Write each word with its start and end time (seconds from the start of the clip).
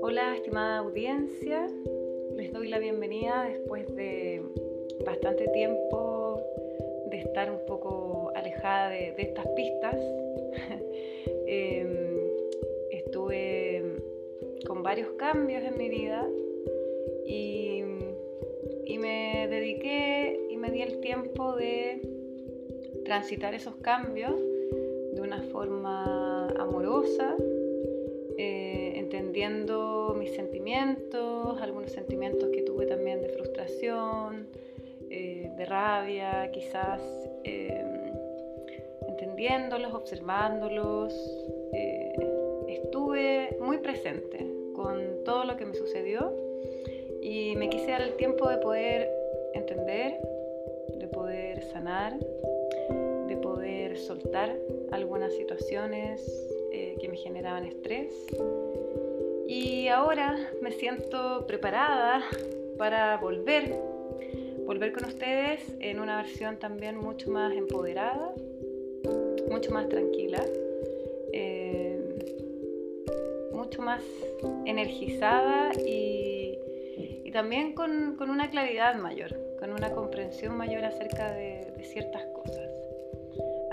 Hola, 0.00 0.34
estimada 0.34 0.78
audiencia. 0.78 1.68
Les 2.34 2.52
doy 2.52 2.68
la 2.68 2.80
bienvenida 2.80 3.44
después 3.44 3.86
de 3.94 4.42
bastante 5.04 5.46
tiempo 5.48 6.40
de 7.10 7.18
estar 7.18 7.52
un 7.52 7.64
poco 7.66 8.32
alejada 8.34 8.90
de, 8.90 9.14
estas 9.18 9.46
pistas. 9.48 9.96
Em, 11.46 12.18
estuve 12.90 13.96
con 14.66 14.82
varios 14.82 15.10
cambios 15.18 15.62
en 15.62 15.76
mi 15.76 15.88
vida 15.88 16.26
y, 17.26 17.82
y 18.86 18.98
me 18.98 19.46
dediqué 19.48 20.40
y 20.50 20.56
me 20.56 20.70
di 20.70 20.82
el 20.82 21.00
tiempo 21.00 21.54
de 21.54 22.11
transitar 23.04 23.54
esos 23.54 23.76
cambios 23.76 24.34
de 25.12 25.20
una 25.20 25.42
forma 25.42 26.48
amorosa, 26.58 27.36
eh, 28.38 28.94
entendiendo 28.96 30.14
mis 30.18 30.34
sentimientos, 30.34 31.60
algunos 31.60 31.92
sentimientos 31.92 32.48
que 32.50 32.62
tuve 32.62 32.86
también 32.86 33.20
de 33.20 33.28
frustración, 33.28 34.46
eh, 35.10 35.52
de 35.56 35.64
rabia, 35.66 36.50
quizás 36.52 37.00
eh, 37.44 37.84
entendiéndolos, 39.08 39.92
observándolos. 39.94 41.14
estuve 42.68 43.56
muy 43.60 43.78
presente 43.78 44.46
con 44.74 45.24
todo 45.24 45.44
lo 45.44 45.56
que 45.56 45.66
me 45.66 45.74
sucedió 45.74 46.34
y 47.22 47.54
me 47.56 47.68
quise 47.68 47.90
dar 47.90 48.02
el 48.02 48.14
tiempo 48.16 48.48
de 48.48 48.58
poder 48.58 49.10
entender, 49.54 50.18
de 50.98 51.06
poder 51.08 51.62
sanar 51.62 52.18
soltar 54.02 54.56
algunas 54.90 55.32
situaciones 55.34 56.20
eh, 56.72 56.96
que 57.00 57.08
me 57.08 57.16
generaban 57.16 57.64
estrés. 57.64 58.12
Y 59.46 59.88
ahora 59.88 60.50
me 60.60 60.72
siento 60.72 61.46
preparada 61.46 62.22
para 62.78 63.16
volver, 63.18 63.74
volver 64.66 64.92
con 64.92 65.04
ustedes 65.04 65.60
en 65.80 66.00
una 66.00 66.16
versión 66.16 66.58
también 66.58 66.96
mucho 66.96 67.30
más 67.30 67.54
empoderada, 67.54 68.34
mucho 69.50 69.70
más 69.72 69.88
tranquila, 69.88 70.42
eh, 71.32 72.00
mucho 73.52 73.82
más 73.82 74.02
energizada 74.64 75.72
y, 75.74 76.58
y 77.24 77.30
también 77.30 77.74
con, 77.74 78.16
con, 78.16 78.30
una 78.30 78.50
claridad 78.50 78.94
mayor, 78.96 79.36
con 79.58 79.72
una 79.72 79.92
comprensión 79.92 80.56
mayor 80.56 80.84
acerca 80.84 81.32
de, 81.32 81.72
de 81.76 81.84
ciertas 81.84 82.24
cosas. 82.34 82.61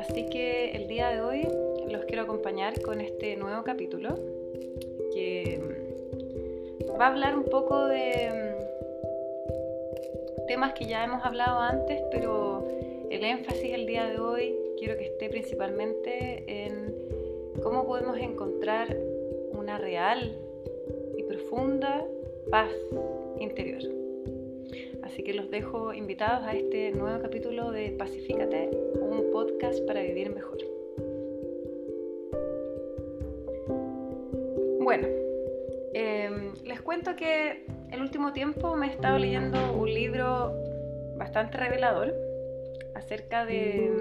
Así 0.09 0.25
que 0.25 0.71
el 0.71 0.87
día 0.87 1.09
de 1.09 1.21
hoy 1.21 1.47
los 1.87 2.03
quiero 2.05 2.23
acompañar 2.23 2.81
con 2.81 2.99
este 2.99 3.35
nuevo 3.35 3.63
capítulo 3.63 4.15
que 5.13 5.61
va 6.99 7.05
a 7.05 7.09
hablar 7.09 7.37
un 7.37 7.43
poco 7.43 7.85
de 7.85 8.57
mm, 10.41 10.47
temas 10.47 10.73
que 10.73 10.85
ya 10.85 11.03
hemos 11.03 11.23
hablado 11.23 11.59
antes, 11.59 12.01
pero 12.11 12.67
el 13.11 13.23
énfasis 13.23 13.71
el 13.71 13.85
día 13.85 14.05
de 14.05 14.19
hoy 14.19 14.57
quiero 14.79 14.97
que 14.97 15.05
esté 15.05 15.29
principalmente 15.29 16.65
en 16.65 16.95
cómo 17.61 17.85
podemos 17.85 18.17
encontrar 18.17 18.97
una 19.51 19.77
real 19.77 20.35
y 21.17 21.23
profunda 21.23 22.03
paz 22.49 22.71
interior. 23.39 24.08
Así 25.03 25.23
que 25.23 25.33
los 25.33 25.49
dejo 25.49 25.93
invitados 25.93 26.45
a 26.45 26.53
este 26.53 26.91
nuevo 26.91 27.21
capítulo 27.21 27.71
de 27.71 27.91
Pacifícate, 27.91 28.69
un 29.01 29.31
podcast 29.31 29.85
para 29.85 30.01
vivir 30.01 30.33
mejor. 30.33 30.57
Bueno, 34.81 35.07
em, 35.93 36.53
les 36.63 36.81
cuento 36.81 37.15
que 37.15 37.65
el 37.91 38.01
último 38.01 38.33
tiempo 38.33 38.75
me 38.75 38.87
he 38.87 38.89
estado 38.91 39.17
leyendo 39.19 39.73
un 39.73 39.93
libro 39.93 40.53
bastante 41.17 41.57
revelador 41.57 42.13
acerca 42.95 43.45
de... 43.45 43.91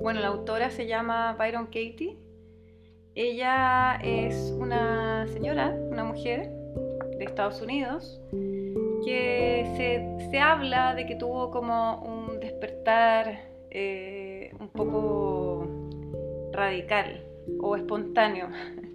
Bueno, 0.00 0.20
la 0.20 0.28
autora 0.28 0.70
se 0.70 0.86
llama 0.86 1.34
Byron 1.38 1.66
Katie. 1.66 2.18
Ella 3.14 3.98
es 4.02 4.52
una 4.58 5.26
señora, 5.28 5.70
una 5.90 6.04
mujer 6.04 6.50
de 7.16 7.24
Estados 7.24 7.62
Unidos 7.62 8.20
que 9.04 10.24
se, 10.30 10.38
habla 10.40 10.94
de 10.94 11.06
que 11.06 11.16
tuvo 11.16 11.50
como 11.50 12.02
un 12.02 12.40
despertar 12.40 13.40
eh, 13.70 14.52
un 14.58 14.68
poco 14.68 15.68
radical 16.52 17.24
o 17.60 17.76
espontáneo. 17.76 18.48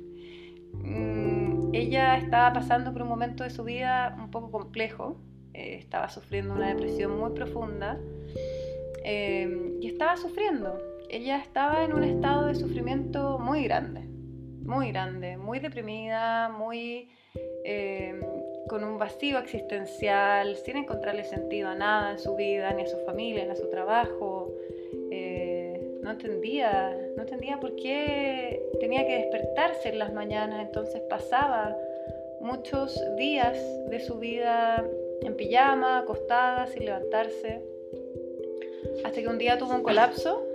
Mm, 0.81 1.75
ella 1.75 2.17
estaba 2.17 2.53
pasando 2.53 2.93
por 2.93 3.01
un 3.01 3.09
momento 3.09 3.43
de 3.43 3.49
su 3.49 3.63
vida 3.63 4.15
un 4.17 4.31
poco 4.31 4.49
complejo, 4.49 5.17
eh, 5.53 5.75
estaba 5.77 6.09
sufriendo 6.09 6.53
una 6.53 6.69
depresión 6.69 7.19
muy 7.19 7.31
profunda 7.31 7.99
eh, 9.03 9.77
y 9.81 9.87
estaba 9.87 10.15
sufriendo. 10.15 10.79
Ella 11.09 11.37
estaba 11.37 11.83
en 11.83 11.93
un 11.93 12.05
estado 12.05 12.47
de 12.47 12.55
sufrimiento 12.55 13.37
muy 13.39 13.65
grande, 13.65 14.01
muy 14.63 14.91
grande, 14.91 15.37
muy 15.37 15.59
deprimida, 15.59 16.49
muy 16.49 17.09
con 18.69 18.83
un 18.83 18.97
vacío 18.97 19.39
existencial, 19.39 20.55
sin 20.55 20.77
encontrarle 20.77 21.25
sentido 21.25 21.67
a 21.67 21.75
nada 21.75 22.11
en 22.11 22.19
su 22.19 22.35
vida, 22.35 22.71
ni 22.73 22.83
a 22.83 22.87
su 22.87 22.97
familia, 22.99 23.43
ni 23.43 23.51
a 23.51 23.55
su 23.55 23.69
trabajo. 23.69 24.53
Eh, 25.11 25.81
no 26.01 26.11
entendía, 26.11 26.97
no 27.17 27.23
entendía 27.23 27.59
por 27.59 27.75
qué 27.75 28.61
tenía 28.79 29.05
que 29.05 29.17
despertarse 29.17 29.89
en 29.89 29.99
las 29.99 30.13
mañanas, 30.13 30.65
entonces 30.65 31.01
pasaba 31.09 31.75
muchos 32.39 32.97
días 33.17 33.57
de 33.89 33.99
su 33.99 34.19
vida 34.19 34.85
en 35.21 35.35
pijama, 35.35 35.99
acostada, 35.99 36.67
sin 36.67 36.85
levantarse, 36.85 37.61
hasta 39.03 39.21
que 39.21 39.27
un 39.27 39.37
día 39.37 39.57
tuvo 39.57 39.75
un 39.75 39.83
colapso 39.83 40.45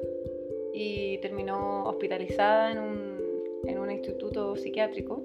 y 0.73 1.19
terminó 1.19 1.85
hospitalizada 1.85 2.73
en 2.73 2.79
un, 2.79 3.61
en 3.67 3.79
un 3.79 3.91
instituto 3.91 4.57
psiquiátrico. 4.57 5.23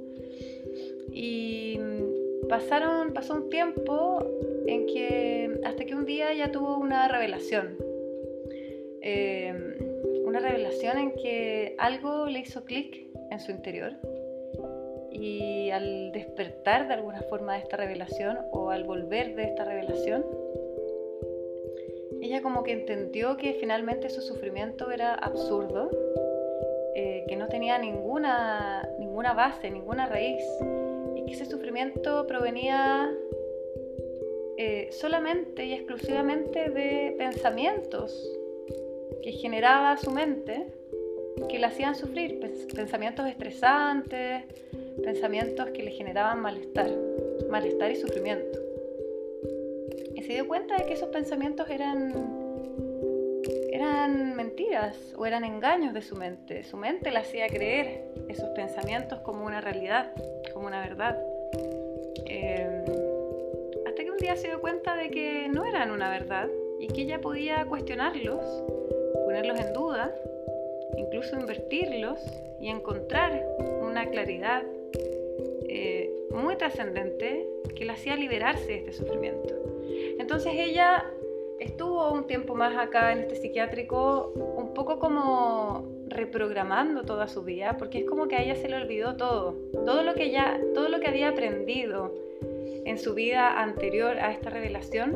Y 1.12 1.80
pasaron, 2.50 3.14
pasó 3.14 3.36
un 3.36 3.50
tiempo 3.50 4.26
en 4.68 4.86
que 4.88 5.62
hasta 5.64 5.86
que 5.86 5.96
un 5.96 6.06
día 6.06 6.34
ya 6.34 6.52
tuvo 6.52 6.78
una 6.78 7.08
revelación. 7.08 7.78
Eh, 9.02 9.54
una 10.26 10.40
revelación 10.40 10.98
en 10.98 11.12
que 11.14 11.76
algo 11.78 12.28
le 12.28 12.40
hizo 12.40 12.66
clic 12.66 13.08
en 13.32 13.40
su 13.40 13.52
interior 13.52 13.94
y 15.12 15.72
al 15.72 16.12
despertar 16.12 16.88
de 16.88 16.94
alguna 16.96 17.22
forma 17.22 17.54
de 17.54 17.60
esta 17.60 17.78
revelación 17.78 18.38
o 18.52 18.70
al 18.70 18.84
volver 18.84 19.36
de 19.36 19.44
esta 19.46 19.66
revelación, 19.66 20.26
ella 22.22 22.42
como 22.42 22.64
que 22.64 22.74
entendió 22.74 23.38
que 23.38 23.54
finalmente 23.54 24.10
su 24.10 24.22
sufrimiento 24.22 24.92
era 24.92 25.16
absurdo, 25.16 25.90
eh, 26.96 27.26
que 27.28 27.36
no 27.36 27.48
tenía 27.48 27.78
ninguna, 27.80 28.88
ninguna 29.00 29.34
base, 29.34 29.72
ninguna 29.72 30.06
raíz 30.06 30.44
ese 31.34 31.46
sufrimiento 31.46 32.26
provenía 32.28 33.12
eh, 34.58 34.90
solamente 34.92 35.66
y 35.66 35.74
exclusivamente 35.74 36.70
de 36.70 37.16
pensamientos 37.18 38.30
que 39.22 39.32
generaba 39.32 39.98
su 39.98 40.12
mente 40.12 40.68
que 41.48 41.60
le 41.60 41.66
hacían 41.66 41.96
sufrir, 41.96 42.40
pensamientos 42.76 43.28
estresantes, 43.28 44.44
pensamientos 45.04 45.70
que 45.72 45.84
le 45.84 45.92
generaban 45.92 46.42
malestar, 46.42 46.92
malestar 47.50 47.92
y 47.92 47.96
sufrimiento. 47.96 48.60
Y 50.16 50.22
se 50.24 50.34
dio 50.34 50.48
cuenta 50.48 50.78
de 50.78 50.86
que 50.86 50.94
esos 50.94 51.10
pensamientos 51.10 51.70
eran, 51.70 52.39
eran 53.90 54.36
mentiras 54.36 54.96
o 55.18 55.26
eran 55.26 55.44
engaños 55.44 55.94
de 55.94 56.02
su 56.02 56.16
mente. 56.16 56.64
Su 56.64 56.78
mente 56.78 57.12
le 57.12 57.18
hacía 57.18 57.48
creer 57.48 58.06
esos 58.28 58.50
pensamientos 58.50 59.20
como 59.20 59.46
una 59.46 59.62
realidad 59.62 60.12
como 60.54 60.68
una 60.68 60.82
verdad. 60.82 61.18
Eh, 62.26 62.84
hasta 63.88 64.04
que 64.04 64.12
un 64.12 64.18
día 64.18 64.36
se 64.36 64.48
dio 64.48 64.62
cuenta 64.62 64.96
de 64.96 65.10
que 65.10 65.48
no 65.50 65.66
eran 65.66 65.92
una 65.92 66.10
verdad 66.10 66.48
y 66.80 66.88
que 66.88 67.02
ella 67.02 67.20
podía 67.20 67.66
cuestionarlos, 67.66 68.44
ponerlos 69.26 69.60
en 69.60 69.74
duda, 69.74 70.14
incluso 70.98 71.40
invertirlos 71.40 72.20
y 72.60 72.70
encontrar 72.70 73.44
una 73.82 74.06
claridad 74.08 74.64
eh, 75.68 76.12
muy 76.32 76.56
trascendente 76.58 77.48
que 77.76 77.86
la 77.86 77.94
hacía 77.94 78.16
liberarse 78.16 78.68
de 78.68 78.76
este 78.76 78.94
sufrimiento. 78.94 79.56
Entonces 80.20 80.54
ella 80.56 81.06
estuvo 81.60 82.12
un 82.12 82.26
tiempo 82.26 82.56
más 82.56 82.78
acá 82.78 83.12
en 83.12 83.20
este 83.20 83.36
psiquiátrico, 83.36 84.34
un 84.58 84.74
poco 84.74 85.00
como 85.00 85.88
reprogramando 86.08 87.04
toda 87.04 87.28
su 87.28 87.44
vida, 87.44 87.78
porque 87.78 88.00
es 88.00 88.06
como 88.06 88.28
que 88.28 88.36
a 88.36 88.42
ella 88.42 88.56
se 88.56 88.70
le 88.70 88.78
olvidó 88.78 89.16
todo, 89.16 89.56
todo 89.86 90.04
lo 90.04 90.16
que 90.16 90.32
ya, 90.32 90.60
todo 90.74 90.90
lo 90.90 91.00
que 91.00 91.08
había 91.08 91.30
aprendido 91.30 92.14
en 92.86 92.98
su 92.98 93.14
vida 93.14 93.62
anterior 93.62 94.18
a 94.18 94.32
esta 94.32 94.50
revelación, 94.50 95.16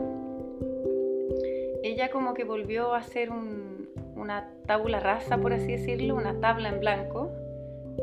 ella 1.83 2.11
como 2.11 2.33
que 2.33 2.43
volvió 2.43 2.93
a 2.93 3.01
ser 3.01 3.29
un, 3.29 3.89
una 4.15 4.49
tabla 4.65 4.99
rasa, 4.99 5.37
por 5.37 5.53
así 5.53 5.71
decirlo, 5.71 6.15
una 6.15 6.39
tabla 6.39 6.69
en 6.69 6.79
blanco, 6.79 7.31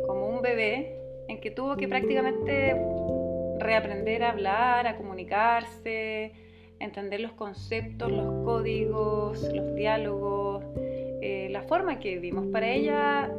como 0.07 0.29
un 0.29 0.43
bebé, 0.43 0.97
en 1.29 1.41
que 1.41 1.51
tuvo 1.51 1.77
que 1.77 1.87
prácticamente 1.87 2.77
reaprender 3.59 4.25
a 4.25 4.31
hablar, 4.31 4.87
a 4.87 4.97
comunicarse, 4.97 6.33
entender 6.81 7.21
los 7.21 7.33
conceptos, 7.33 8.11
los 8.11 8.45
códigos, 8.45 9.43
los 9.55 9.75
diálogos, 9.75 10.65
eh, 11.21 11.49
la 11.51 11.63
forma 11.63 12.01
que 12.01 12.15
vivimos. 12.15 12.47
Para 12.47 12.71
ella, 12.71 13.31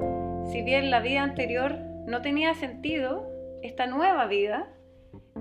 si 0.52 0.62
bien 0.62 0.92
la 0.92 1.02
vida 1.02 1.24
anterior 1.24 1.76
no 2.08 2.22
tenía 2.22 2.54
sentido, 2.54 3.28
esta 3.64 3.88
nueva 3.88 4.28
vida 4.28 4.70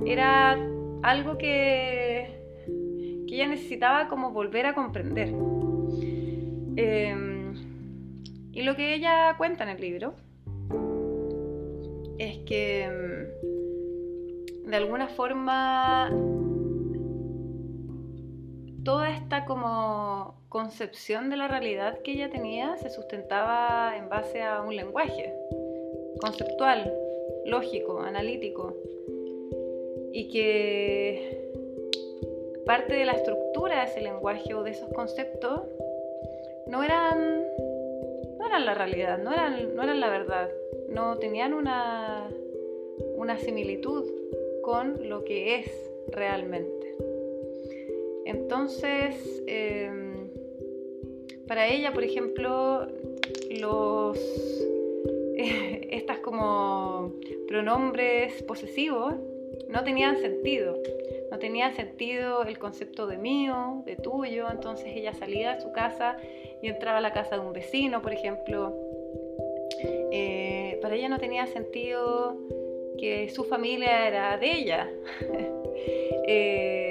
era 0.06 0.58
algo 1.02 1.38
que, 1.38 2.30
que 3.28 3.34
ella 3.34 3.48
necesitaba 3.48 4.08
como 4.08 4.32
volver 4.32 4.66
a 4.66 4.74
comprender. 4.74 5.28
Em, 6.76 7.54
y 8.52 8.62
lo 8.62 8.74
que 8.76 8.94
ella 8.94 9.34
cuenta 9.36 9.64
en 9.64 9.70
el 9.70 9.80
libro 9.80 10.14
es 12.18 12.38
que 12.38 12.84
em, 12.84 13.26
de 14.70 14.76
alguna 14.76 15.08
forma 15.08 16.10
toda 18.84 19.10
esta 19.10 19.44
como 19.44 20.34
concepción 20.48 21.30
de 21.30 21.36
la 21.36 21.48
realidad 21.48 21.98
que 22.02 22.12
ella 22.12 22.30
tenía 22.30 22.76
se 22.78 22.90
sustentaba 22.90 23.96
en 23.96 24.08
base 24.08 24.42
a 24.42 24.62
un 24.62 24.74
lenguaje 24.74 25.34
conceptual, 26.20 26.92
lógico, 27.46 28.00
analítico, 28.00 28.74
y 30.12 30.28
que 30.28 31.50
parte 32.66 32.94
de 32.94 33.04
la 33.04 33.12
estructura 33.12 33.80
de 33.80 33.86
ese 33.86 34.00
lenguaje 34.00 34.54
o 34.54 34.62
de 34.62 34.72
esos 34.72 34.92
conceptos 34.92 35.62
no 36.66 36.82
eran, 36.82 37.44
no 38.38 38.46
eran 38.46 38.66
la 38.66 38.74
realidad, 38.74 39.18
no 39.18 39.32
eran, 39.32 39.74
no 39.74 39.82
eran 39.82 40.00
la 40.00 40.08
verdad, 40.08 40.48
no 40.88 41.16
tenían 41.18 41.54
una, 41.54 42.28
una 43.16 43.38
similitud 43.38 44.04
con 44.62 45.08
lo 45.08 45.24
que 45.24 45.56
es 45.56 45.92
realmente. 46.08 46.79
Entonces, 48.30 49.42
em, 49.48 50.28
para 51.48 51.66
ella, 51.66 51.92
por 51.92 52.04
ejemplo, 52.04 52.86
los 53.50 54.18
estas 55.36 56.18
como 56.20 57.12
pronombres 57.48 58.42
posesivos 58.44 59.14
no 59.68 59.82
tenían 59.82 60.16
sentido. 60.18 60.80
No 61.32 61.38
tenía 61.38 61.72
sentido 61.72 62.44
el 62.44 62.58
concepto 62.58 63.08
de 63.08 63.16
mío, 63.16 63.82
de 63.84 63.96
tuyo. 63.96 64.46
Entonces 64.48 64.88
ella 64.94 65.12
salía 65.12 65.56
de 65.56 65.60
su 65.60 65.72
casa 65.72 66.16
y 66.62 66.68
entraba 66.68 66.98
a 66.98 67.00
la 67.00 67.12
casa 67.12 67.36
de 67.36 67.40
un 67.40 67.52
vecino, 67.52 68.00
por 68.00 68.12
ejemplo. 68.12 68.76
Eh, 70.12 70.78
para 70.82 70.94
ella 70.94 71.08
no 71.08 71.18
tenía 71.18 71.46
sentido 71.48 72.36
que 72.96 73.28
su 73.28 73.44
familia 73.44 74.06
era 74.06 74.38
de 74.38 74.52
ella. 74.52 74.88
Eh, 76.32 76.89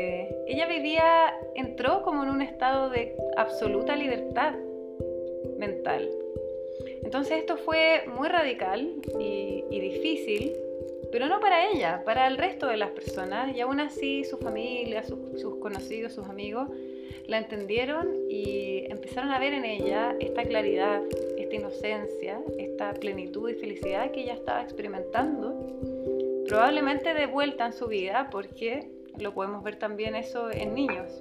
ella 0.50 0.66
vivía, 0.66 1.34
entró 1.54 2.02
como 2.02 2.24
en 2.24 2.30
un 2.30 2.42
estado 2.42 2.90
de 2.90 3.16
absoluta 3.38 3.96
libertad 3.96 4.56
mental. 5.60 6.10
Entonces 7.04 7.40
esto 7.40 7.58
fue 7.58 8.04
muy 8.18 8.28
radical 8.28 8.96
y, 9.20 9.64
difícil, 9.70 10.54
pero 11.12 11.28
no 11.28 11.40
para 11.40 11.70
ella, 11.70 12.04
para 12.04 12.28
el 12.28 12.38
resto 12.38 12.68
de 12.68 12.78
las 12.78 12.90
personas. 12.90 13.56
Y 13.56 13.62
aún 13.62 13.80
así 13.80 14.24
su 14.24 14.38
familia, 14.38 15.04
sus 15.04 15.56
conocidos, 15.58 16.14
sus 16.14 16.28
amigos, 16.28 16.68
la 17.28 17.38
entendieron 17.38 18.10
y 18.28 18.86
empezaron 18.90 19.30
a 19.32 19.38
ver 19.38 19.54
en 19.54 19.66
ella 19.66 20.16
esta 20.20 20.44
claridad, 20.44 21.04
esta 21.38 21.56
inocencia, 21.56 22.42
esta 22.58 22.94
plenitud 22.96 23.50
y 23.50 23.54
felicidad 23.54 24.10
que 24.12 24.22
ella 24.22 24.34
estaba 24.34 24.64
experimentando, 24.64 25.68
probablemente 26.48 27.14
de 27.14 27.28
vuelta 27.28 27.68
en 27.68 27.74
su 27.74 27.88
vida, 27.88 28.30
porque 28.32 28.99
lo 29.18 29.34
podemos 29.34 29.64
ver 29.64 29.78
también 29.78 30.16
eso 30.16 30.52
en 30.52 30.74
niños. 30.74 31.12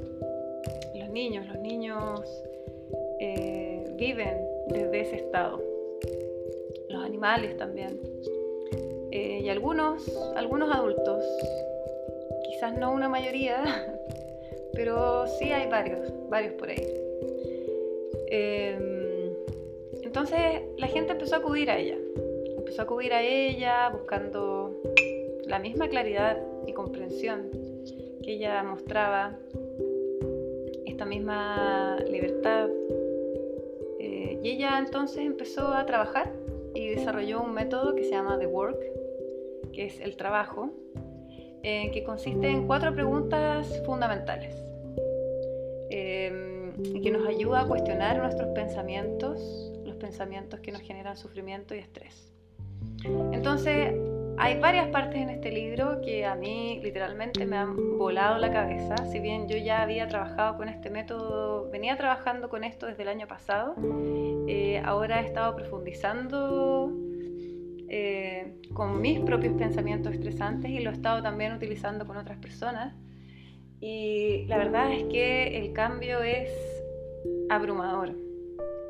Los 0.94 1.11
niños, 1.11 1.46
los 1.46 1.58
niños 1.58 2.20
eh, 3.20 3.85
viven 3.96 4.38
desde 4.69 5.00
ese 5.00 5.17
estado. 5.17 5.62
Los 6.88 7.05
animales 7.05 7.56
también. 7.56 8.00
Eh, 9.11 9.40
y 9.43 9.49
algunos, 9.49 10.08
algunos 10.37 10.75
adultos. 10.75 11.25
Quizás 12.44 12.76
no 12.76 12.93
una 12.93 13.08
mayoría, 13.08 13.62
pero 14.73 15.26
sí 15.26 15.50
hay 15.52 15.69
varios, 15.69 16.12
varios 16.29 16.55
por 16.55 16.70
ahí. 16.70 16.87
Em, 18.31 19.32
entonces 20.02 20.38
la 20.76 20.87
gente 20.88 21.12
empezó 21.12 21.37
a 21.37 21.38
acudir 21.38 21.70
a 21.70 21.79
ella. 21.79 21.96
Empezó 22.56 22.82
a 22.82 22.85
acudir 22.85 23.12
a 23.12 23.23
ella 23.23 23.88
buscando 23.88 24.82
la 25.46 25.58
misma 25.58 25.88
claridad 25.88 26.38
y 26.67 26.73
comprensión 26.73 27.50
ella 28.33 28.63
mostraba, 28.63 29.37
esta 30.87 31.05
misma 31.05 31.97
libertad, 32.09 32.69
y 34.43 34.51
ella 34.51 34.79
entonces 34.79 35.19
empezó 35.19 35.69
a 35.69 35.85
trabajar 35.85 36.33
y 36.75 36.89
desarrolló 36.89 37.43
un 37.43 37.53
método 37.53 37.95
que 37.95 38.05
se 38.05 38.11
llama 38.11 38.39
The 38.39 38.47
Work, 38.47 38.79
que 39.73 39.87
es 39.87 40.01
el 40.01 40.17
trabajo, 40.17 40.71
eh, 41.63 41.91
que 41.93 42.05
consiste 42.05 42.49
en 42.49 42.67
cuatro 42.67 42.95
preguntas 42.95 43.83
fundamentales, 43.85 44.55
eh, 45.91 46.73
que 47.03 47.11
nos 47.11 47.27
ayuda 47.27 47.63
a 47.63 47.67
cuestionar 47.67 48.19
nuestros 48.19 48.49
pensamientos, 48.51 49.73
los 49.85 49.97
pensamientos 49.97 50.61
que 50.61 50.71
nos 50.71 50.83
generan 50.83 51.17
sufrimiento 51.17 51.75
y 51.75 51.79
estrés. 51.79 52.33
Entonces, 53.33 53.95
hay 54.40 54.58
varias 54.61 54.88
partes 54.88 55.20
en 55.20 55.31
este 55.31 55.50
libro 55.50 56.00
que 56.00 56.25
a 56.25 56.35
mí 56.35 56.81
literalmente 56.82 57.44
me 57.44 57.56
han 57.56 57.99
volado 57.99 58.38
la 58.38 58.52
cabeza. 58.52 58.94
Si 59.11 59.19
bien 59.19 59.49
yo 59.49 59.56
ya 59.56 59.82
había 59.82 60.06
trabajado 60.06 60.56
con 60.56 60.69
este 60.69 60.90
método, 60.90 61.69
venía 61.70 61.96
trabajando 61.96 62.49
con 62.49 62.62
esto 62.62 62.87
desde 62.87 63.02
el 63.02 63.08
año 63.08 63.26
pasado, 63.26 63.75
eh, 64.46 64.81
ahora 64.85 65.20
he 65.20 65.26
estado 65.26 65.56
profundizando 65.56 66.93
eh, 67.88 68.55
con 68.75 69.00
mis 69.00 69.19
propios 69.20 69.55
pensamientos 69.55 70.12
estresantes 70.12 70.70
y 70.70 70.81
lo 70.81 70.90
he 70.90 70.93
estado 70.93 71.20
también 71.23 71.52
utilizando 71.52 72.06
con 72.06 72.17
otras 72.17 72.38
personas. 72.38 72.94
Y 73.81 74.44
la 74.46 74.58
verdad 74.58 74.93
es 74.93 75.05
que 75.05 75.58
el 75.58 75.73
cambio 75.73 76.23
es 76.23 76.49
abrumador. 77.49 78.14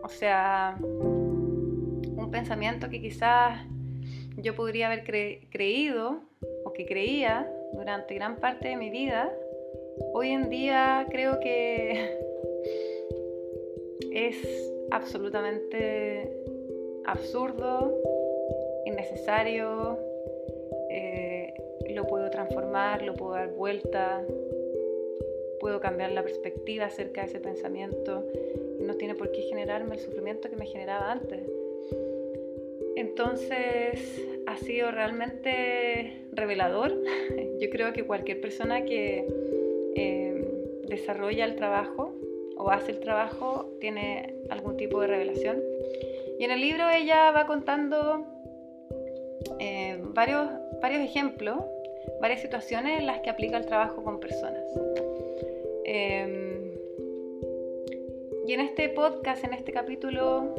O 0.02 0.08
sea, 0.08 0.76
un 0.80 2.28
pensamiento 2.30 2.90
que 2.90 3.00
quizás 3.00 3.66
yo 4.42 4.54
podría 4.54 4.86
haber 4.86 5.04
creído 5.50 6.20
o 6.64 6.72
que 6.72 6.86
creía 6.86 7.50
durante 7.72 8.14
gran 8.14 8.36
parte 8.36 8.68
de 8.68 8.76
mi 8.76 8.90
vida, 8.90 9.32
hoy 10.12 10.30
en 10.30 10.48
día 10.48 11.06
creo 11.10 11.40
que 11.40 12.18
es 14.12 14.72
absolutamente 14.90 16.32
absurdo, 17.04 17.94
innecesario, 18.86 19.98
eh, 20.90 21.54
lo 21.90 22.06
puedo 22.06 22.30
transformar, 22.30 23.02
lo 23.02 23.14
puedo 23.14 23.32
dar 23.32 23.52
vuelta, 23.54 24.24
puedo 25.58 25.80
cambiar 25.80 26.12
la 26.12 26.22
perspectiva 26.22 26.86
acerca 26.86 27.22
de 27.22 27.26
ese 27.28 27.40
pensamiento 27.40 28.24
y 28.78 28.84
no 28.84 28.94
tiene 28.94 29.14
por 29.14 29.32
qué 29.32 29.42
generarme 29.42 29.96
el 29.96 30.00
sufrimiento 30.00 30.48
que 30.48 30.56
me 30.56 30.66
generaba 30.66 31.10
antes. 31.10 31.67
Entonces 32.98 34.26
ha 34.48 34.56
sido 34.56 34.90
realmente 34.90 36.26
revelador. 36.32 36.92
Yo 37.60 37.70
creo 37.70 37.92
que 37.92 38.04
cualquier 38.04 38.40
persona 38.40 38.84
que 38.84 39.24
eh, 39.94 40.44
desarrolla 40.88 41.44
el 41.44 41.54
trabajo 41.54 42.12
o 42.56 42.70
hace 42.70 42.90
el 42.90 42.98
trabajo 42.98 43.70
tiene 43.78 44.34
algún 44.50 44.76
tipo 44.76 45.00
de 45.00 45.06
revelación. 45.06 45.62
Y 46.40 46.44
en 46.44 46.50
el 46.50 46.60
libro 46.60 46.90
ella 46.90 47.30
va 47.30 47.46
contando 47.46 48.26
eh, 49.60 49.96
varios, 50.00 50.48
varios 50.82 51.02
ejemplos, 51.02 51.58
varias 52.20 52.40
situaciones 52.40 52.98
en 52.98 53.06
las 53.06 53.20
que 53.20 53.30
aplica 53.30 53.58
el 53.58 53.66
trabajo 53.66 54.02
con 54.02 54.18
personas. 54.18 54.64
Em, 55.84 56.72
y 58.44 58.52
en 58.52 58.60
este 58.60 58.88
podcast, 58.88 59.44
en 59.44 59.54
este 59.54 59.70
capítulo, 59.70 60.52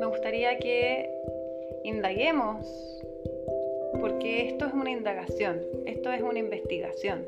me 0.00 0.06
gustaría 0.06 0.58
que 0.58 1.10
indaguemos, 1.84 2.66
porque 4.00 4.48
esto 4.48 4.66
es 4.66 4.72
una 4.72 4.90
indagación, 4.90 5.60
esto 5.86 6.10
es 6.12 6.22
una 6.22 6.38
investigación, 6.38 7.24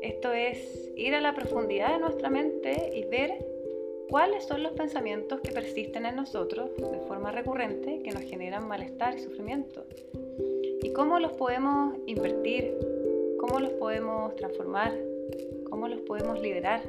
esto 0.00 0.32
es 0.32 0.90
ir 0.96 1.14
a 1.14 1.20
la 1.20 1.34
profundidad 1.34 1.94
de 1.94 2.00
nuestra 2.00 2.28
mente 2.28 2.90
y 2.94 3.04
ver 3.04 3.38
cuáles 4.08 4.44
son 4.44 4.62
los 4.62 4.72
pensamientos 4.72 5.40
que 5.40 5.52
persisten 5.52 6.06
en 6.06 6.16
nosotros 6.16 6.70
de 6.76 6.98
forma 7.06 7.30
recurrente 7.30 8.00
que 8.02 8.10
nos 8.10 8.22
generan 8.22 8.66
malestar 8.66 9.16
y 9.16 9.20
sufrimiento. 9.20 9.84
Y 10.82 10.92
cómo 10.92 11.20
los 11.20 11.32
podemos 11.32 11.96
invertir, 12.06 12.76
cómo 13.38 13.60
los 13.60 13.70
podemos 13.74 14.34
transformar, 14.34 14.92
cómo 15.70 15.86
los 15.86 16.00
podemos 16.00 16.40
liberar 16.40 16.82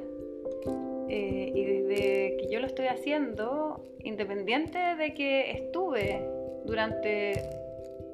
Eh, 1.09 1.51
y 1.53 1.63
desde 1.65 2.37
que 2.37 2.47
yo 2.49 2.59
lo 2.59 2.65
estoy 2.65 2.87
haciendo, 2.87 3.79
independiente 4.03 4.79
de 4.97 5.13
que 5.13 5.51
estuve 5.51 6.27
durante 6.65 7.33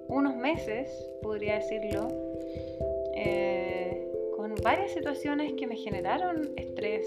unos 0.08 0.36
meses, 0.36 0.90
podría 1.22 1.56
decirlo, 1.56 2.08
eh, 3.16 4.08
con 4.36 4.56
varias 4.64 4.92
situaciones 4.92 5.54
que 5.54 5.68
me 5.68 5.76
generaron 5.76 6.50
estrés. 6.58 7.06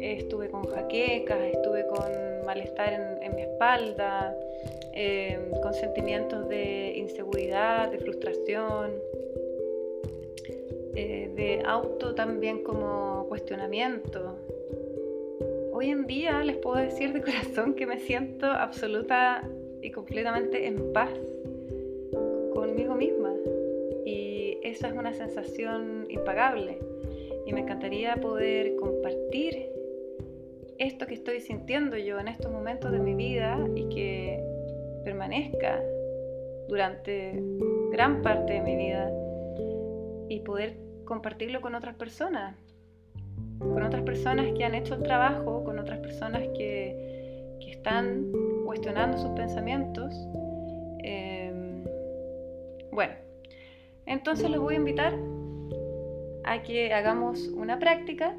estuve 0.00 0.48
con 0.48 0.64
jaquecas, 0.64 1.38
estuve 1.52 1.86
con 1.86 2.46
malestar 2.46 3.18
en, 3.22 3.36
mi 3.36 3.42
espalda, 3.42 4.34
eh, 4.94 5.38
con 5.62 5.74
sentimientos 5.74 6.48
de 6.48 6.94
inseguridad, 6.96 7.90
de 7.90 7.98
frustración, 7.98 8.92
eh, 10.96 11.30
de 11.36 11.62
auto 11.66 12.14
también 12.14 12.64
como 12.64 13.26
cuestionamiento. 13.28 14.38
Hoy 15.72 15.90
en 15.90 16.06
día 16.06 16.42
les 16.44 16.56
puedo 16.56 16.76
decir 16.76 17.12
de 17.12 17.20
corazón 17.22 17.74
que 17.74 17.86
me 17.86 17.98
siento 18.00 18.46
absoluta 18.46 19.48
y 19.82 19.90
completamente 19.90 20.66
en 20.66 20.92
paz 20.92 21.10
conmigo 22.52 22.94
misma. 22.94 23.34
Y 24.04 24.58
esa 24.62 24.88
es 24.88 24.94
una 24.94 25.12
sensación 25.12 26.06
impagable. 26.08 26.78
Y 27.46 27.52
me 27.52 27.60
encantaría 27.60 28.16
poder 28.16 28.76
compartir 28.76 29.70
esto 30.78 31.06
que 31.06 31.14
estoy 31.14 31.40
sintiendo 31.40 31.96
yo 31.96 32.18
en 32.18 32.28
estos 32.28 32.50
momentos 32.50 32.90
de 32.92 32.98
mi 32.98 33.14
vida 33.14 33.58
y 33.74 33.88
que 33.88 34.42
permanezca 35.04 35.82
durante 36.68 37.42
gran 37.90 38.22
parte 38.22 38.54
de 38.54 38.60
mi 38.60 38.76
vida 38.76 39.12
y 40.28 40.40
poder 40.40 40.76
compartirlo 41.04 41.60
con 41.60 41.74
otras 41.74 41.96
personas, 41.96 42.56
con 43.58 43.82
otras 43.82 44.02
personas 44.02 44.52
que 44.56 44.64
han 44.64 44.74
hecho 44.74 44.94
el 44.94 45.02
trabajo, 45.02 45.64
con 45.64 45.78
otras 45.78 45.98
personas 45.98 46.42
que, 46.56 47.58
que 47.60 47.70
están 47.72 48.32
cuestionando 48.70 49.18
sus 49.18 49.30
pensamientos. 49.30 50.14
Em, 51.00 51.82
bueno, 52.92 53.14
entonces 54.06 54.48
los 54.48 54.60
voy 54.60 54.74
a 54.74 54.76
invitar 54.76 55.12
a 56.44 56.62
que 56.62 56.94
hagamos 56.94 57.48
una 57.48 57.80
práctica 57.80 58.36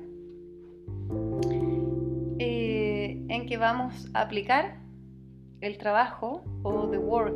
eh, 2.40 3.22
en 3.28 3.46
que 3.46 3.58
vamos 3.58 4.10
a 4.14 4.22
aplicar 4.22 4.78
el 5.60 5.78
trabajo 5.78 6.46
o 6.64 6.90
the 6.90 6.98
work 6.98 7.36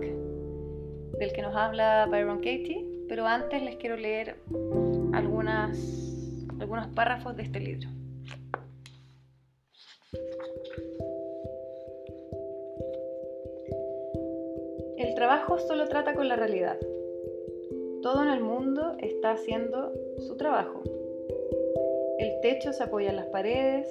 del 1.20 1.34
que 1.34 1.42
nos 1.42 1.54
habla 1.54 2.08
Byron 2.10 2.38
Katie, 2.38 2.86
pero 3.10 3.28
antes 3.28 3.62
les 3.62 3.76
quiero 3.76 3.98
leer 3.98 4.38
algunas, 5.12 5.78
algunos 6.62 6.88
párrafos 6.96 7.36
de 7.36 7.44
este 7.44 7.60
libro. 7.60 7.90
El 14.98 15.14
trabajo 15.14 15.60
solo 15.60 15.90
trata 15.90 16.14
con 16.14 16.30
la 16.30 16.38
realidad. 16.38 16.80
Todo 18.02 18.24
en 18.24 18.30
el 18.30 18.40
mundo 18.40 18.96
está 19.00 19.32
haciendo 19.32 19.92
su 20.20 20.38
trabajo. 20.38 20.82
El 22.18 22.40
techo 22.42 22.72
se 22.72 22.84
apoya 22.84 23.10
en 23.10 23.18
las 23.18 23.26
paredes, 23.28 23.88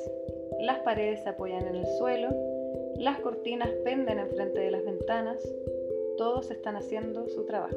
las 0.60 0.78
paredes 0.78 1.22
se 1.22 1.28
apoyan 1.28 1.66
en 1.66 1.76
el 1.76 1.86
suelo, 1.98 2.28
las 2.96 3.20
cortinas 3.20 3.68
penden 3.84 4.18
enfrente 4.18 4.60
de 4.60 4.70
las 4.70 4.82
ventanas, 4.82 5.46
todos 6.16 6.50
están 6.50 6.76
haciendo 6.76 7.28
su 7.28 7.44
trabajo. 7.44 7.76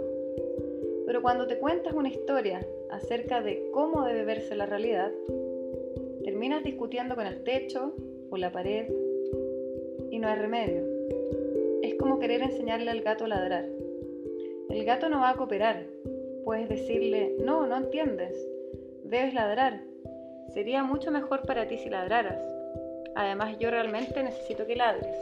Pero 1.06 1.22
cuando 1.22 1.48
te 1.48 1.58
cuentas 1.58 1.94
una 1.94 2.08
historia 2.08 2.66
acerca 2.90 3.42
de 3.42 3.70
cómo 3.74 4.06
debe 4.06 4.24
verse 4.24 4.56
la 4.56 4.68
realidad, 4.68 5.12
terminas 6.24 6.64
discutiendo 6.64 7.16
con 7.16 7.28
el 7.28 7.44
techo 7.44 7.94
o 8.30 8.38
la 8.38 8.54
pared 8.54 8.88
y 10.12 10.20
no 10.20 10.30
hay 10.30 10.36
remedio. 10.36 10.87
Como 12.00 12.20
querer 12.20 12.42
enseñarle 12.42 12.92
al 12.92 13.02
gato 13.02 13.26
a 13.26 13.28
ladrar. 13.28 13.66
El 14.70 14.86
gato 14.86 15.10
no 15.10 15.22
va 15.22 15.32
a 15.32 15.36
cooperar. 15.36 15.86
Puedes 16.44 16.70
decirle, 16.70 17.36
no, 17.40 17.66
no 17.68 17.78
entiendes. 17.78 18.36
Debes 19.04 19.34
ladrar. 19.34 19.82
Sería 20.54 20.84
mucho 20.84 21.12
mejor 21.12 21.42
para 21.44 21.68
ti 21.68 21.78
si 21.78 21.90
ladraras. 21.90 22.42
Además, 23.16 23.58
yo 23.60 23.72
realmente 23.72 24.22
necesito 24.22 24.66
que 24.66 24.76
ladres. 24.76 25.16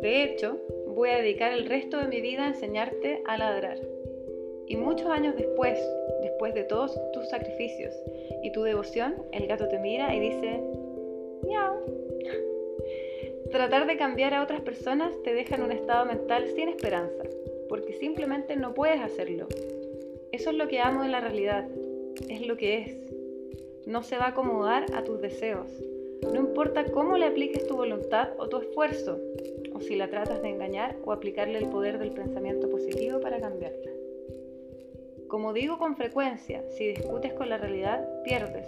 De 0.00 0.22
hecho, 0.22 0.58
voy 0.88 1.10
a 1.10 1.16
dedicar 1.16 1.52
el 1.52 1.66
resto 1.66 1.98
de 1.98 2.08
mi 2.08 2.20
vida 2.20 2.44
a 2.44 2.48
enseñarte 2.48 3.22
a 3.26 3.36
ladrar. 3.36 3.78
Y 4.68 4.76
muchos 4.76 5.08
años 5.08 5.34
después, 5.36 5.78
después 6.22 6.54
de 6.54 6.64
todos 6.64 6.98
tus 7.12 7.28
sacrificios 7.28 7.94
y 8.42 8.52
tu 8.52 8.62
devoción, 8.62 9.14
el 9.32 9.46
gato 9.46 9.68
te 9.68 9.78
mira 9.78 10.14
y 10.14 10.20
dice. 10.20 10.83
Tratar 13.54 13.86
de 13.86 13.96
cambiar 13.96 14.34
a 14.34 14.42
otras 14.42 14.62
personas 14.62 15.14
te 15.22 15.32
deja 15.32 15.54
en 15.54 15.62
un 15.62 15.70
estado 15.70 16.04
mental 16.06 16.48
sin 16.56 16.68
esperanza, 16.68 17.22
porque 17.68 17.92
simplemente 17.92 18.56
no 18.56 18.74
puedes 18.74 19.00
hacerlo. 19.00 19.46
Eso 20.32 20.50
es 20.50 20.56
lo 20.56 20.66
que 20.66 20.80
amo 20.80 21.04
de 21.04 21.08
la 21.08 21.20
realidad, 21.20 21.68
es 22.28 22.44
lo 22.48 22.56
que 22.56 22.78
es. 22.78 22.96
No 23.86 24.02
se 24.02 24.18
va 24.18 24.24
a 24.24 24.28
acomodar 24.30 24.86
a 24.92 25.04
tus 25.04 25.20
deseos. 25.20 25.68
No 26.32 26.40
importa 26.40 26.86
cómo 26.86 27.16
le 27.16 27.26
apliques 27.26 27.64
tu 27.68 27.76
voluntad 27.76 28.30
o 28.38 28.48
tu 28.48 28.58
esfuerzo, 28.58 29.20
o 29.72 29.80
si 29.80 29.94
la 29.94 30.10
tratas 30.10 30.42
de 30.42 30.48
engañar 30.48 30.96
o 31.04 31.12
aplicarle 31.12 31.58
el 31.58 31.68
poder 31.68 32.00
del 32.00 32.10
pensamiento 32.10 32.68
positivo 32.68 33.20
para 33.20 33.40
cambiarla. 33.40 33.92
Como 35.28 35.52
digo 35.52 35.78
con 35.78 35.94
frecuencia, 35.94 36.64
si 36.70 36.88
discutes 36.88 37.32
con 37.34 37.48
la 37.48 37.58
realidad, 37.58 38.04
pierdes, 38.24 38.66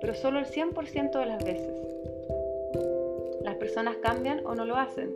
pero 0.00 0.14
solo 0.14 0.40
el 0.40 0.46
100% 0.46 1.16
de 1.16 1.26
las 1.26 1.44
veces. 1.44 2.13
Personas 3.64 3.96
cambian 3.96 4.44
o 4.44 4.54
no 4.54 4.66
lo 4.66 4.76
hacen. 4.76 5.10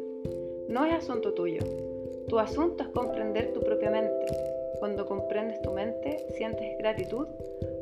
No 0.68 0.86
es 0.86 0.94
asunto 0.94 1.34
tuyo. 1.34 1.60
Tu 2.28 2.38
asunto 2.38 2.82
es 2.82 2.88
comprender 2.88 3.52
tu 3.52 3.60
propia 3.60 3.90
mente. 3.90 4.24
Cuando 4.78 5.04
comprendes 5.04 5.60
tu 5.60 5.70
mente, 5.72 6.24
sientes 6.34 6.78
gratitud 6.78 7.26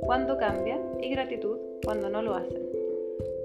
cuando 0.00 0.37
cambian 0.38 0.80
y 1.00 1.11
gratitud 1.11 1.56
cuando 1.85 2.11
no 2.11 2.20
lo 2.20 2.35
hacen. 2.35 2.68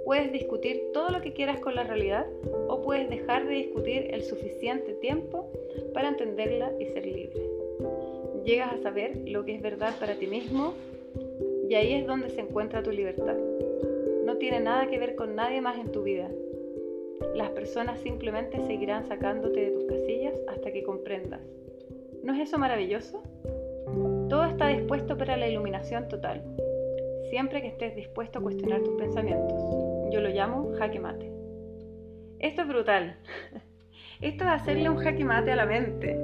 Puedes 0.03 0.31
discutir 0.31 0.81
todo 0.93 1.11
lo 1.11 1.21
que 1.21 1.33
quieras 1.33 1.59
con 1.59 1.75
la 1.75 1.83
realidad 1.83 2.25
o 2.67 2.81
puedes 2.81 3.07
dejar 3.07 3.47
de 3.47 3.53
discutir 3.53 4.07
el 4.11 4.23
suficiente 4.23 4.93
tiempo 4.93 5.47
para 5.93 6.09
entenderla 6.09 6.71
y 6.79 6.87
ser 6.87 7.05
libre 7.05 7.39
llegas 8.43 8.73
a 8.73 8.81
saber 8.81 9.15
lo 9.27 9.45
que 9.45 9.53
es 9.53 9.61
verdad 9.61 9.93
para 9.99 10.15
ti 10.15 10.25
mismo 10.25 10.73
y 11.69 11.75
ahí 11.75 11.93
es 11.93 12.07
donde 12.07 12.31
se 12.31 12.41
encuentra 12.41 12.81
tu 12.81 12.89
libertad. 12.89 13.37
No 14.25 14.37
tiene 14.37 14.59
nada 14.59 14.87
que 14.87 14.97
ver 14.97 15.15
con 15.15 15.35
nadie 15.35 15.61
más 15.61 15.77
en 15.77 15.91
tu 15.91 16.01
vida. 16.01 16.27
Las 17.35 17.49
personas 17.49 17.99
simplemente 17.99 18.59
seguirán 18.67 19.05
sacándote 19.05 19.59
de 19.61 19.71
tus 19.71 19.85
casillas 19.85 20.33
hasta 20.47 20.71
que 20.71 20.83
comprendas. 20.83 21.41
¿No 22.23 22.33
es 22.33 22.41
eso 22.41 22.57
maravilloso? 22.57 23.23
Todo 24.29 24.45
está 24.45 24.67
dispuesto 24.67 25.17
para 25.17 25.37
la 25.37 25.49
iluminación 25.49 26.07
total, 26.07 26.43
siempre 27.29 27.61
que 27.61 27.67
estés 27.67 27.95
dispuesto 27.95 28.39
a 28.39 28.41
cuestionar 28.41 28.81
tus 28.81 28.95
pensamientos. 28.95 29.59
Yo 30.11 30.21
lo 30.21 30.29
llamo 30.29 30.71
jaque 30.77 30.99
mate. 30.99 31.31
Esto 32.39 32.61
es 32.61 32.67
brutal. 32.67 33.17
Esto 34.21 34.43
es 34.43 34.49
hacerle 34.49 34.89
un 34.89 34.97
jaque 34.97 35.25
mate 35.25 35.51
a 35.51 35.55
la 35.55 35.65
mente, 35.65 36.15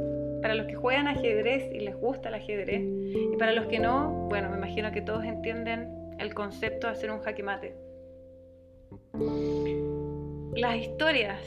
para 0.41 0.53
los 0.53 0.67
que 0.67 0.75
juegan 0.75 1.07
ajedrez 1.07 1.71
y 1.73 1.79
les 1.79 1.95
gusta 1.95 2.29
el 2.29 2.35
ajedrez, 2.35 2.83
y 2.83 3.35
para 3.37 3.53
los 3.53 3.65
que 3.65 3.79
no, 3.79 4.27
bueno, 4.29 4.49
me 4.49 4.57
imagino 4.57 4.91
que 4.91 5.01
todos 5.01 5.25
entienden 5.25 6.15
el 6.19 6.33
concepto 6.33 6.87
de 6.87 6.93
hacer 6.93 7.11
un 7.11 7.19
jaque 7.19 7.43
mate. 7.43 7.75
Las 10.57 10.75
historias. 10.75 11.39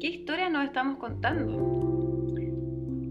¿Qué 0.00 0.06
historias 0.06 0.50
nos 0.50 0.64
estamos 0.64 0.96
contando? 0.96 2.26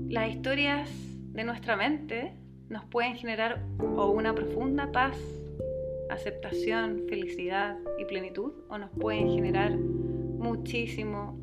Las 0.09 0.29
historias 0.29 0.89
de 1.33 1.43
nuestra 1.43 1.75
mente 1.75 2.33
nos 2.69 2.83
pueden 2.85 3.15
generar 3.15 3.61
o 3.79 4.09
una 4.09 4.33
profunda 4.33 4.91
paz, 4.91 5.17
aceptación, 6.09 7.03
felicidad 7.07 7.77
y 7.99 8.05
plenitud, 8.05 8.53
o 8.69 8.79
nos 8.79 8.89
pueden 8.89 9.29
generar 9.29 9.77
muchísimo 9.77 11.39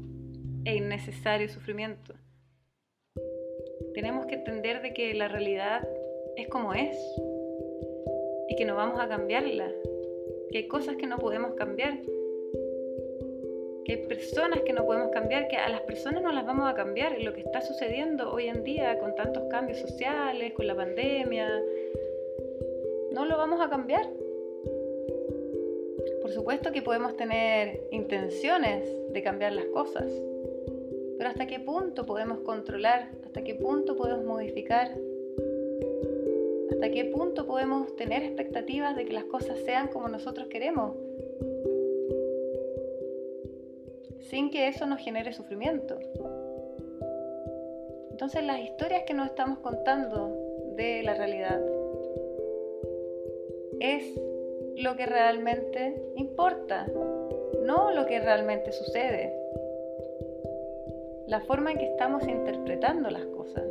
e 0.64 0.76
innecesario 0.76 1.48
sufrimiento 1.48 2.14
tenemos 3.94 4.26
que 4.26 4.34
entender 4.34 4.82
de 4.82 4.92
que 4.92 5.14
la 5.14 5.28
realidad 5.28 5.88
es 6.36 6.48
como 6.48 6.74
es 6.74 6.96
y 8.48 8.56
que 8.56 8.64
no 8.64 8.74
vamos 8.74 9.00
a 9.00 9.08
cambiarla, 9.08 9.70
que 10.50 10.58
hay 10.58 10.68
cosas 10.68 10.96
que 10.96 11.06
no 11.06 11.16
podemos 11.18 11.54
cambiar, 11.54 12.00
que 13.84 13.98
personas 13.98 14.60
que 14.62 14.72
no 14.72 14.84
podemos 14.86 15.10
cambiar, 15.10 15.48
que 15.48 15.56
a 15.56 15.68
las 15.68 15.82
personas 15.82 16.22
no 16.22 16.32
las 16.32 16.46
vamos 16.46 16.70
a 16.70 16.74
cambiar. 16.74 17.20
Lo 17.20 17.32
que 17.34 17.40
está 17.40 17.60
sucediendo 17.60 18.32
hoy 18.32 18.48
en 18.48 18.64
día 18.64 18.98
con 18.98 19.14
tantos 19.14 19.44
cambios 19.50 19.78
sociales, 19.78 20.52
con 20.54 20.66
la 20.66 20.74
pandemia, 20.74 21.48
no 23.12 23.26
lo 23.26 23.36
vamos 23.36 23.60
a 23.60 23.68
cambiar. 23.68 24.08
Por 26.22 26.32
supuesto 26.32 26.72
que 26.72 26.82
podemos 26.82 27.16
tener 27.16 27.82
intenciones 27.90 28.88
de 29.12 29.22
cambiar 29.22 29.52
las 29.52 29.66
cosas, 29.66 30.10
pero 31.18 31.28
¿hasta 31.28 31.46
qué 31.46 31.60
punto 31.60 32.06
podemos 32.06 32.40
controlar? 32.40 33.10
¿Hasta 33.24 33.44
qué 33.44 33.54
punto 33.54 33.94
podemos 33.96 34.24
modificar? 34.24 34.96
¿Hasta 36.70 36.90
qué 36.90 37.04
punto 37.04 37.46
podemos 37.46 37.94
tener 37.96 38.22
expectativas 38.22 38.96
de 38.96 39.04
que 39.04 39.12
las 39.12 39.24
cosas 39.24 39.58
sean 39.60 39.88
como 39.88 40.08
nosotros 40.08 40.48
queremos? 40.48 40.96
Sin 44.24 44.50
que 44.50 44.68
eso 44.68 44.86
nos 44.86 45.00
genere 45.00 45.32
sufrimiento. 45.32 45.98
Entonces 48.10 48.44
las 48.44 48.60
historias 48.60 49.02
que 49.04 49.14
nos 49.14 49.26
estamos 49.26 49.58
contando 49.58 50.36
de 50.76 51.02
la 51.02 51.14
realidad 51.14 51.60
es 53.80 54.04
lo 54.76 54.96
que 54.96 55.06
realmente 55.06 56.00
importa, 56.16 56.86
no 57.62 57.90
lo 57.92 58.06
que 58.06 58.20
realmente 58.20 58.72
sucede. 58.72 59.32
La 61.26 61.40
forma 61.40 61.72
en 61.72 61.78
que 61.78 61.86
estamos 61.86 62.26
interpretando 62.26 63.10
las 63.10 63.26
cosas 63.26 63.66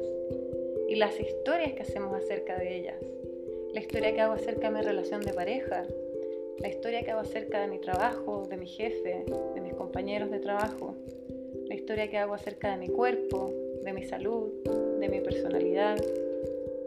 y 0.87 0.95
las 0.95 1.19
historias 1.19 1.73
que 1.73 1.81
hacemos 1.81 2.13
acerca 2.13 2.57
de 2.57 2.75
ellas. 2.75 2.97
La 3.73 3.79
historia 3.79 4.13
que 4.13 4.21
hago 4.21 4.33
acerca 4.33 4.69
de 4.69 4.77
mi 4.77 4.81
relación 4.81 5.21
de 5.21 5.33
pareja, 5.33 5.85
la 6.63 6.69
historia 6.69 7.03
que 7.03 7.11
hago 7.11 7.19
acerca 7.19 7.59
de 7.59 7.67
mi 7.67 7.77
trabajo, 7.77 8.47
de 8.49 8.55
mi 8.55 8.67
jefe, 8.67 9.25
de 9.53 9.59
mis 9.59 9.73
compañeros 9.73 10.31
de 10.31 10.39
trabajo, 10.39 10.95
la 11.67 11.75
historia 11.75 12.09
que 12.09 12.17
hago 12.17 12.33
acerca 12.33 12.71
de 12.71 12.77
mi 12.77 12.87
cuerpo, 12.87 13.51
de 13.83 13.91
mi 13.91 14.03
salud, 14.03 14.49
de 14.97 15.09
mi 15.09 15.19
personalidad, 15.19 15.97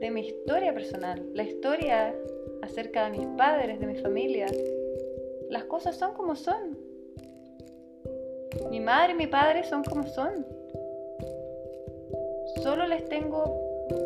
de 0.00 0.10
mi 0.10 0.28
historia 0.28 0.72
personal, 0.72 1.22
la 1.34 1.42
historia 1.42 2.14
acerca 2.62 3.10
de 3.10 3.18
mis 3.18 3.26
padres, 3.36 3.78
de 3.78 3.86
mi 3.86 3.96
familia. 3.96 4.46
Las 5.50 5.64
cosas 5.64 5.94
son 5.96 6.14
como 6.14 6.36
son. 6.36 6.78
Mi 8.70 8.80
madre 8.80 9.12
y 9.12 9.16
mi 9.16 9.26
padre 9.26 9.62
son 9.64 9.84
como 9.84 10.08
son. 10.08 10.46
Solo 12.62 12.86
les 12.86 13.04
tengo 13.10 13.44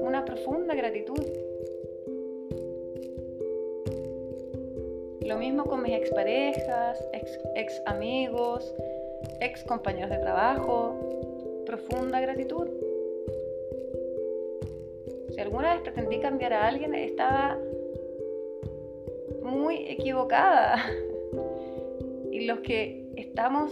una 0.03 0.25
profunda 0.25 0.75
gratitud. 0.75 1.25
Lo 5.31 5.39
mismo 5.39 5.65
con 5.65 5.81
mis 5.85 5.93
exparejas, 5.93 6.99
ex, 7.13 7.39
ex 7.55 7.81
amigos, 7.87 8.75
ex 9.41 9.63
compañeros 9.63 10.11
de 10.11 10.19
trabajo. 10.19 11.63
Profunda 11.67 12.21
gratitud. 12.21 12.67
Si 15.31 15.41
alguna 15.41 15.75
vez 15.75 15.83
pretendí 15.83 16.19
cambiar 16.19 16.53
a 16.53 16.67
alguien, 16.67 16.97
estaba 16.97 17.57
muy 19.45 19.87
equivocada. 19.87 20.85
Y 22.33 22.47
los 22.47 22.61
que 22.61 23.05
estamos 23.17 23.71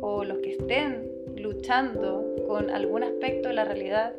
o 0.00 0.22
los 0.22 0.38
que 0.38 0.52
estén 0.52 1.10
luchando 1.36 2.24
con 2.46 2.70
algún 2.70 3.02
aspecto 3.02 3.48
de 3.48 3.54
la 3.54 3.64
realidad, 3.64 4.14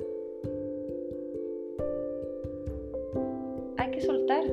hay 3.77 3.91
que 3.91 4.01
soltar. 4.01 4.44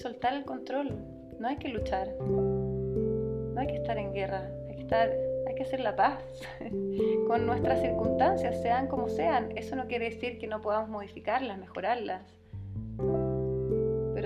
Soltar 0.00 0.34
el 0.34 0.44
control. 0.44 0.96
No 1.38 1.48
hay 1.48 1.56
que 1.56 1.68
luchar. 1.68 2.08
No 2.20 3.60
hay 3.60 3.66
que 3.66 3.76
estar 3.76 3.98
en 3.98 4.12
guerra. 4.12 4.50
Hay 4.68 4.76
que 4.76 4.82
estar 4.82 5.10
hay 5.46 5.54
que 5.56 5.62
hacer 5.62 5.80
la 5.80 5.96
paz 5.96 6.22
con 7.26 7.44
nuestras 7.44 7.80
circunstancias, 7.80 8.62
sean 8.62 8.86
como 8.86 9.08
sean. 9.08 9.56
Eso 9.56 9.74
no 9.74 9.86
quiere 9.86 10.10
decir 10.10 10.38
que 10.38 10.46
no 10.46 10.60
podamos 10.60 10.88
modificarlas, 10.90 11.58
mejorarlas 11.58 12.22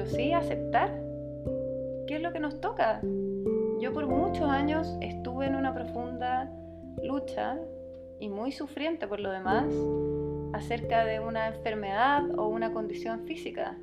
sí 0.07 0.33
aceptar 0.33 0.91
qué 2.07 2.17
es 2.17 2.23
lo 2.23 2.33
que 2.33 2.41
nos 2.41 2.61
toca. 2.61 3.01
Yo 3.81 3.93
por 3.93 4.07
muchos 4.07 4.49
años 4.49 4.97
estuve 5.01 5.47
en 5.47 5.55
una 5.55 5.75
profunda 5.75 6.51
lucha 7.03 7.59
y 8.21 8.29
muy 8.29 8.53
sufriente 8.53 9.07
por 9.07 9.21
lo 9.21 9.31
demás 9.31 9.67
acerca 10.53 11.05
de 11.05 11.21
una 11.21 11.49
enfermedad 11.49 12.23
o 12.39 12.49
una 12.49 12.73
condición 12.73 13.25
física 13.27 13.77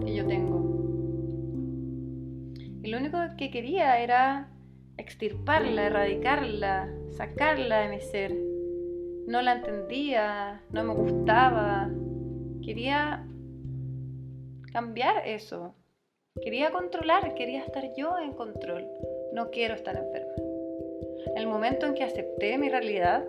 que 0.00 0.14
yo 0.14 0.26
tengo. 0.26 0.79
Y 2.82 2.88
lo 2.88 2.98
único 2.98 3.18
que 3.36 3.50
quería 3.50 4.00
era 4.00 4.48
extirparla, 4.96 5.86
erradicarla, 5.86 6.88
sacarla 7.10 7.80
de 7.80 7.88
mi 7.88 8.00
ser. 8.00 8.34
No 9.26 9.42
la 9.42 9.52
entendía, 9.52 10.62
no 10.72 10.84
me 10.84 10.94
gustaba. 10.94 11.90
Quería 12.64 13.26
cambiar 14.72 15.26
eso. 15.26 15.74
Quería 16.42 16.70
controlar, 16.70 17.34
quería 17.34 17.62
estar 17.62 17.84
yo 17.96 18.18
en 18.18 18.32
control. 18.32 18.86
No 19.32 19.50
quiero 19.50 19.74
estar 19.74 19.96
enferma. 19.96 20.32
El 21.36 21.46
momento 21.46 21.86
en 21.86 21.94
que 21.94 22.04
acepté 22.04 22.56
mi 22.56 22.68
realidad 22.68 23.24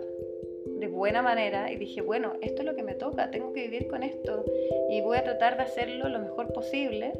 de 0.82 0.88
buena 0.88 1.22
manera 1.22 1.70
y 1.70 1.76
dije, 1.76 2.00
bueno, 2.00 2.32
esto 2.42 2.62
es 2.62 2.66
lo 2.66 2.74
que 2.74 2.82
me 2.82 2.94
toca, 2.94 3.30
tengo 3.30 3.52
que 3.52 3.62
vivir 3.62 3.86
con 3.86 4.02
esto 4.02 4.44
y 4.90 5.00
voy 5.00 5.18
a 5.18 5.24
tratar 5.24 5.56
de 5.56 5.62
hacerlo 5.62 6.08
lo 6.08 6.18
mejor 6.18 6.52
posible, 6.52 7.12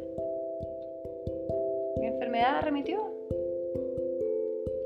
mi 2.03 2.09
enfermedad 2.09 2.61
remitió. 2.63 3.01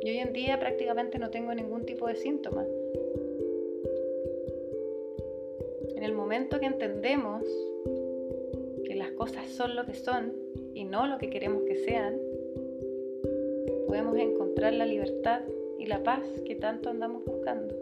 Y 0.02 0.10
hoy 0.10 0.18
en 0.18 0.32
día 0.32 0.60
prácticamente 0.60 1.18
no 1.18 1.30
tengo 1.30 1.52
ningún 1.52 1.84
tipo 1.84 2.06
de 2.06 2.14
síntoma. 2.14 2.64
En 5.96 6.04
el 6.04 6.12
momento 6.12 6.60
que 6.60 6.66
entendemos 6.66 7.42
cosas 9.16 9.48
son 9.48 9.74
lo 9.74 9.84
que 9.86 9.94
son 9.94 10.32
y 10.74 10.84
no 10.84 11.06
lo 11.06 11.18
que 11.18 11.30
queremos 11.30 11.62
que 11.64 11.76
sean, 11.76 12.20
podemos 13.86 14.16
encontrar 14.18 14.74
la 14.74 14.84
libertad 14.84 15.40
y 15.78 15.86
la 15.86 16.02
paz 16.02 16.22
que 16.44 16.54
tanto 16.54 16.90
andamos 16.90 17.24
buscando. 17.24 17.74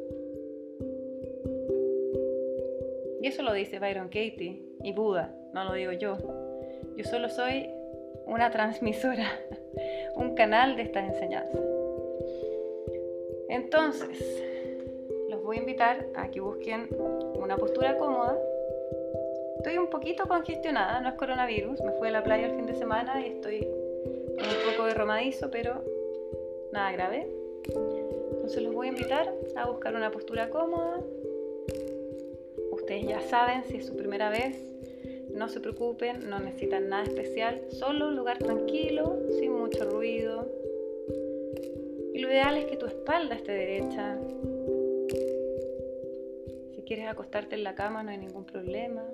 Y 3.20 3.26
eso 3.26 3.42
lo 3.42 3.52
dice 3.52 3.78
Byron 3.78 4.08
Katie 4.08 4.62
y 4.82 4.92
Buda, 4.92 5.36
no 5.52 5.64
lo 5.64 5.72
digo 5.72 5.92
yo. 5.92 6.18
Yo 6.96 7.04
solo 7.04 7.28
soy 7.28 7.68
una 8.26 8.50
transmisora, 8.50 9.26
un 10.16 10.34
canal 10.34 10.76
de 10.76 10.82
estas 10.82 11.12
enseñanzas. 11.12 11.60
Entonces, 13.48 14.42
los 15.28 15.42
voy 15.42 15.58
a 15.58 15.60
invitar 15.60 16.06
a 16.14 16.30
que 16.30 16.40
busquen 16.40 16.88
una 17.38 17.56
postura 17.56 17.96
cómoda 17.96 18.38
Estoy 19.64 19.78
un 19.78 19.86
poquito 19.86 20.28
congestionada, 20.28 21.00
no 21.00 21.08
es 21.08 21.14
coronavirus, 21.14 21.80
me 21.80 21.92
fui 21.92 22.08
a 22.08 22.10
la 22.10 22.22
playa 22.22 22.48
el 22.48 22.54
fin 22.54 22.66
de 22.66 22.74
semana 22.74 23.26
y 23.26 23.30
estoy 23.30 23.60
con 23.60 24.46
un 24.46 24.70
poco 24.70 24.84
de 24.86 24.92
romadizo, 24.92 25.50
pero 25.50 25.82
nada 26.70 26.92
grave. 26.92 27.26
Entonces 27.64 28.62
los 28.62 28.74
voy 28.74 28.88
a 28.88 28.90
invitar 28.90 29.32
a 29.56 29.66
buscar 29.70 29.94
una 29.94 30.10
postura 30.10 30.50
cómoda. 30.50 31.00
Ustedes 32.72 33.06
ya 33.06 33.22
saben 33.22 33.64
si 33.64 33.78
es 33.78 33.86
su 33.86 33.96
primera 33.96 34.28
vez, 34.28 34.54
no 35.34 35.48
se 35.48 35.60
preocupen, 35.60 36.28
no 36.28 36.38
necesitan 36.38 36.88
nada 36.88 37.04
especial, 37.04 37.60
solo 37.70 38.08
un 38.08 38.16
lugar 38.16 38.38
tranquilo, 38.38 39.18
sin 39.38 39.52
mucho 39.52 39.84
ruido. 39.90 40.46
Y 42.12 42.18
lo 42.18 42.28
ideal 42.28 42.56
es 42.56 42.66
que 42.66 42.76
tu 42.76 42.86
espalda 42.86 43.34
esté 43.34 43.52
derecha. 43.52 44.18
Si 46.74 46.82
quieres 46.82 47.06
acostarte 47.08 47.56
en 47.56 47.64
la 47.64 47.74
cama 47.74 48.02
no 48.02 48.10
hay 48.10 48.18
ningún 48.18 48.44
problema. 48.44 49.04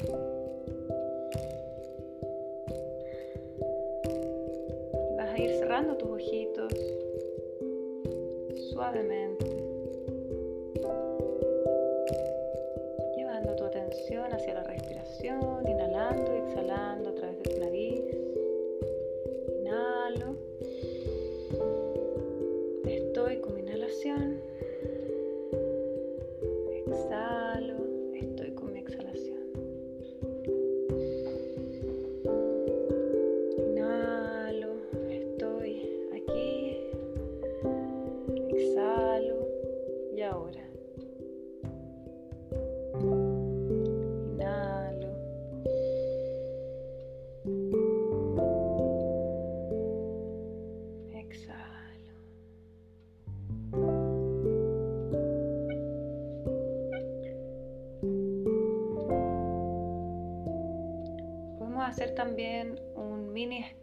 ir 5.40 5.54
cerrando 5.58 5.96
tus 5.96 6.10
ojitos 6.10 6.72
suavemente, 8.72 9.59
hacia 14.32 14.54
la 14.54 14.62
respiración, 14.62 15.66
inhalando 15.68 16.34
y 16.34 16.38
exhalando 16.48 17.12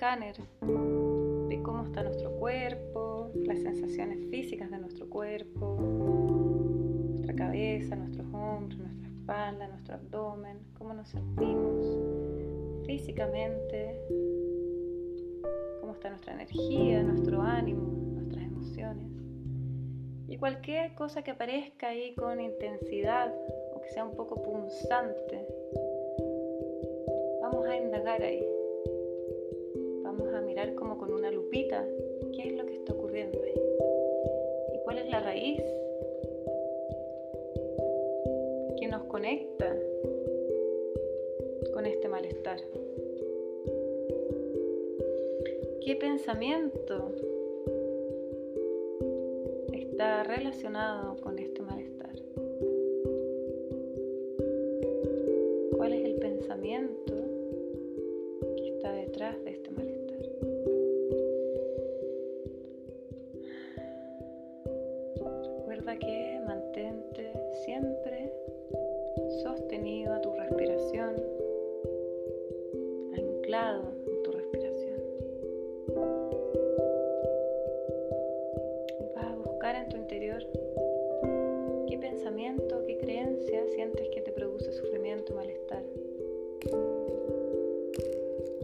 escáner 0.07 0.37
de 1.49 1.61
cómo 1.63 1.83
está 1.83 2.01
nuestro 2.01 2.31
cuerpo, 2.31 3.29
las 3.45 3.59
sensaciones 3.59 4.25
físicas 4.29 4.71
de 4.71 4.77
nuestro 4.77 5.09
cuerpo, 5.09 5.77
nuestra 7.09 7.35
cabeza, 7.35 7.95
nuestros 7.97 8.25
hombros, 8.27 8.79
nuestras 8.79 9.11
espalda, 9.11 9.67
nuestro 9.67 9.95
abdomen, 9.95 10.59
cómo 10.77 10.93
nos 10.93 11.09
sentimos 11.09 11.85
físicamente, 12.85 13.99
cómo 15.81 15.91
está 15.91 16.09
nuestra 16.09 16.35
energía, 16.35 17.03
nuestro 17.03 17.41
ánimo, 17.41 17.81
nuestras 18.13 18.45
emociones. 18.45 19.11
Y 20.29 20.37
cualquier 20.37 20.95
cosa 20.95 21.21
que 21.21 21.31
aparezca 21.31 21.89
ahí 21.89 22.15
con 22.15 22.39
intensidad 22.39 23.33
o 23.73 23.81
que 23.81 23.89
sea 23.89 24.05
un 24.05 24.15
poco 24.15 24.41
punzante, 24.41 25.45
vamos 27.41 27.65
a 27.65 27.75
indagar 27.75 28.21
ahí. 28.21 28.56
Como 30.75 30.97
con 30.97 31.13
una 31.13 31.29
lupita 31.29 31.87
qué 32.33 32.47
es 32.47 32.53
lo 32.55 32.65
que 32.65 32.73
está 32.73 32.91
ocurriendo 32.91 33.39
ahí. 33.43 33.53
Y 34.73 34.79
cuál 34.83 34.97
es 34.97 35.07
la 35.07 35.19
raíz 35.19 35.61
que 38.79 38.87
nos 38.87 39.03
conecta 39.03 39.77
con 41.71 41.85
este 41.85 42.07
malestar. 42.09 42.59
¿Qué 45.85 45.95
pensamiento 45.95 47.11
está 49.73 50.23
relacionado 50.23 51.17
con 51.21 51.37
este 51.37 51.61
malestar? 51.61 52.15
¿Cuál 55.77 55.93
es 55.93 56.03
el 56.03 56.15
pensamiento 56.15 57.13
que 58.57 58.69
está 58.69 58.91
detrás 58.91 59.43
de 59.45 59.51
este 59.51 59.69
malestar? 59.69 59.96
Que 65.99 66.39
mantente 66.45 67.31
siempre 67.65 68.33
sostenido 69.43 70.13
a 70.13 70.21
tu 70.21 70.33
respiración, 70.33 71.15
anclado 73.15 73.97
en 79.75 79.89
tu 79.89 79.97
interior 79.97 80.41
qué 81.87 81.97
pensamiento, 81.97 82.83
qué 82.85 82.97
creencia 82.97 83.67
sientes 83.67 84.07
que 84.09 84.21
te 84.21 84.31
produce 84.31 84.71
sufrimiento, 84.71 85.33
malestar. 85.35 85.83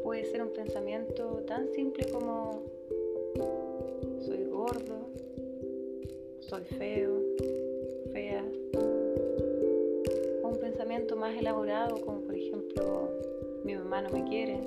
Puede 0.02 0.24
ser 0.26 0.42
un 0.44 0.50
pensamiento 0.50 1.44
tan 1.46 1.68
simple 1.70 2.06
como 2.12 2.64
soy 4.20 4.46
gordo, 4.46 5.03
soy 6.54 6.66
feo, 6.78 7.20
fea. 8.12 8.46
O 10.44 10.50
un 10.50 10.58
pensamiento 10.60 11.16
más 11.16 11.36
elaborado 11.36 12.00
como 12.02 12.22
por 12.22 12.36
ejemplo 12.36 13.10
mi 13.64 13.74
mamá 13.76 14.04
no 14.04 14.12
me 14.12 14.24
quiere, 14.26 14.60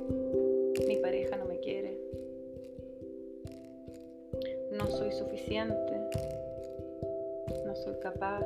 mi 0.88 0.96
pareja 0.96 1.37
no 1.37 1.44
me 1.44 1.61
quiere, 1.61 1.96
no 4.72 4.88
soy 4.88 5.12
suficiente, 5.12 5.92
no 7.64 7.77
soy 7.77 7.94
capaz. 8.01 8.44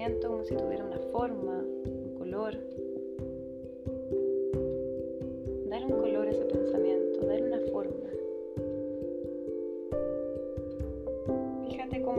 Pensamiento 0.00 0.28
como 0.28 0.44
si 0.44 0.56
tuviera 0.56 0.84
una 0.84 0.98
forma, 1.12 1.58
un 1.58 2.14
color, 2.16 2.56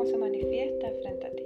se 0.05 0.17
manifiesta 0.17 0.91
frente 1.01 1.27
a 1.27 1.31
ti. 1.31 1.43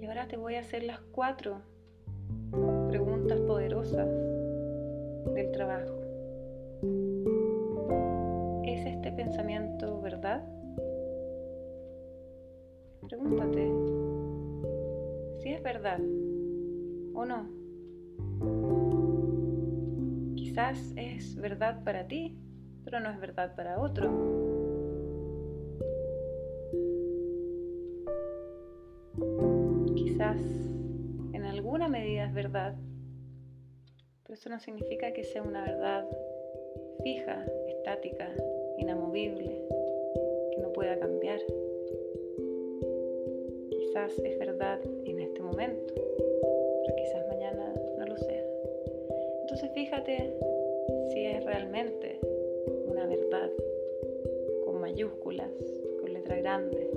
Y 0.00 0.06
ahora 0.06 0.28
te 0.28 0.36
voy 0.36 0.54
a 0.54 0.60
hacer 0.60 0.82
las 0.84 1.00
cuatro 1.12 1.60
verdad 15.76 16.00
o 17.12 17.24
no. 17.26 17.50
Quizás 20.36 20.92
es 20.96 21.36
verdad 21.36 21.84
para 21.84 22.06
ti, 22.06 22.34
pero 22.84 23.00
no 23.00 23.10
es 23.10 23.20
verdad 23.20 23.54
para 23.54 23.78
otro. 23.78 24.10
Quizás 29.94 30.38
en 31.32 31.44
alguna 31.44 31.88
medida 31.88 32.24
es 32.24 32.32
verdad, 32.32 32.74
pero 34.22 34.34
eso 34.34 34.48
no 34.48 34.58
significa 34.58 35.12
que 35.12 35.24
sea 35.24 35.42
una 35.42 35.62
verdad 35.62 36.06
fija, 37.02 37.44
estática, 37.68 38.30
inamovible, 38.78 39.62
que 40.52 40.58
no 40.58 40.72
pueda 40.72 40.98
cambiar. 40.98 41.40
Quizás 43.96 44.18
es 44.18 44.38
verdad 44.38 44.78
en 45.06 45.20
este 45.20 45.40
momento, 45.40 45.94
quizás 46.98 47.26
mañana 47.28 47.72
no 47.96 48.04
lo 48.04 48.18
sea. 48.18 48.44
Entonces 49.40 49.70
fíjate 49.72 50.36
si 51.08 51.24
es 51.24 51.42
realmente 51.42 52.20
una 52.88 53.06
verdad 53.06 53.50
con 54.66 54.82
mayúsculas, 54.82 55.50
con 55.98 56.12
letra 56.12 56.36
grande. 56.36 56.90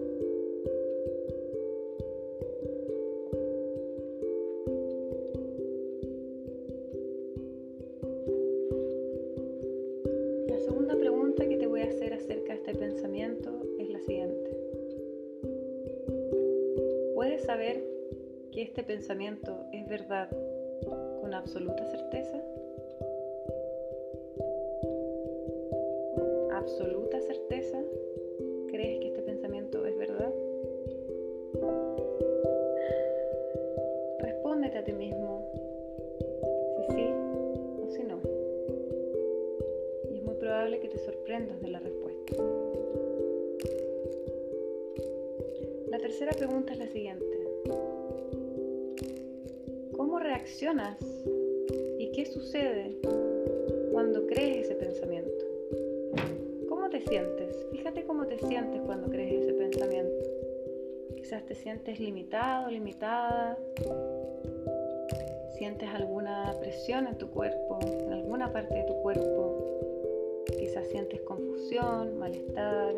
Saber 17.50 17.84
que 18.52 18.62
este 18.62 18.84
pensamiento 18.84 19.66
es 19.74 19.88
verdad 19.90 20.30
con 21.20 21.34
absoluta 21.34 21.84
certeza? 21.84 22.38
¿Absoluta 26.54 27.20
certeza? 27.22 27.82
Y 51.98 52.12
qué 52.12 52.26
sucede 52.26 52.98
cuando 53.92 54.26
crees 54.28 54.66
ese 54.66 54.76
pensamiento. 54.76 55.46
¿Cómo 56.68 56.90
te 56.90 57.02
sientes? 57.02 57.66
Fíjate 57.72 58.04
cómo 58.06 58.26
te 58.26 58.38
sientes 58.40 58.82
cuando 58.86 59.10
crees 59.10 59.44
ese 59.44 59.54
pensamiento. 59.54 60.26
Quizás 61.16 61.46
te 61.46 61.56
sientes 61.56 62.00
limitado, 62.00 62.70
limitada. 62.70 63.58
Sientes 65.58 65.90
alguna 65.90 66.56
presión 66.62 67.08
en 67.08 67.18
tu 67.18 67.30
cuerpo, 67.30 67.80
en 67.84 68.14
alguna 68.14 68.52
parte 68.52 68.74
de 68.74 68.84
tu 68.84 68.94
cuerpo. 69.02 70.46
Quizás 70.58 70.88
sientes 70.88 71.20
confusión, 71.22 72.18
malestar. 72.18 72.96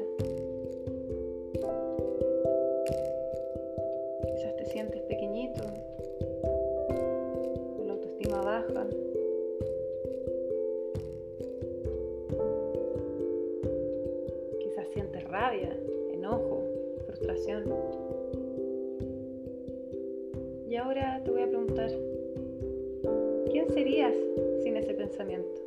Pensamiento? 25.11 25.61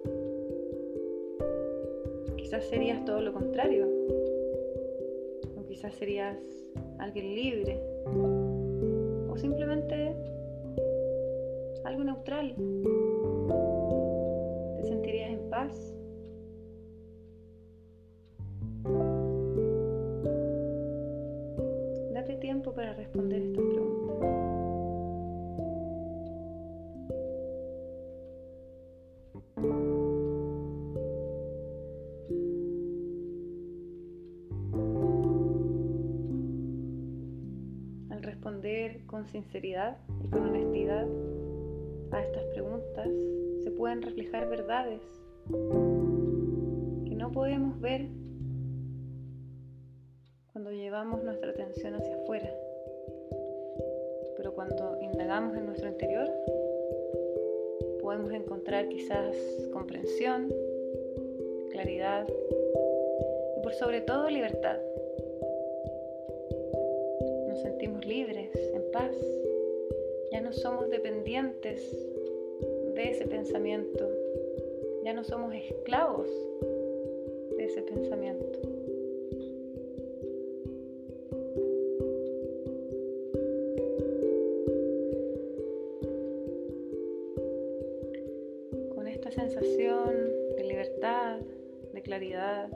Quizás 2.36 2.64
serías 2.64 3.04
todo 3.04 3.20
lo 3.20 3.32
contrario. 3.32 3.86
O 5.56 5.66
quizás 5.66 5.94
serías 5.94 6.38
alguien 6.98 7.34
libre. 7.34 7.78
O 9.28 9.36
simplemente 9.36 10.14
algo 11.84 12.04
neutral. 12.04 12.54
Sinceridad 39.34 39.96
y 40.22 40.28
con 40.28 40.44
honestidad 40.44 41.08
a 42.12 42.22
estas 42.22 42.44
preguntas, 42.52 43.08
se 43.64 43.70
pueden 43.72 44.00
reflejar 44.00 44.48
verdades 44.48 45.00
que 47.04 47.16
no 47.16 47.32
podemos 47.32 47.80
ver 47.80 48.06
cuando 50.52 50.70
llevamos 50.70 51.24
nuestra 51.24 51.50
atención 51.50 51.96
hacia 51.96 52.14
afuera. 52.14 52.48
Pero 54.36 54.54
cuando 54.54 55.00
indagamos 55.02 55.56
en 55.56 55.66
nuestro 55.66 55.88
interior, 55.88 56.30
podemos 58.00 58.30
encontrar 58.30 58.88
quizás 58.88 59.34
comprensión, 59.72 60.54
claridad 61.72 62.24
y 63.56 63.60
por 63.64 63.74
sobre 63.74 64.00
todo 64.00 64.30
libertad. 64.30 64.78
Sentimos 67.64 68.06
libres 68.06 68.50
paz. 68.94 69.16
Ya 70.30 70.40
no 70.40 70.52
somos 70.52 70.88
dependientes 70.88 71.80
de 72.94 73.10
ese 73.10 73.26
pensamiento. 73.26 74.08
Ya 75.02 75.12
no 75.12 75.24
somos 75.24 75.52
esclavos 75.52 76.28
de 77.56 77.64
ese 77.64 77.82
pensamiento. 77.82 78.60
Con 88.94 89.08
esta 89.08 89.32
sensación 89.32 90.14
de 90.56 90.64
libertad, 90.64 91.40
de 91.92 92.02
claridad, 92.02 92.68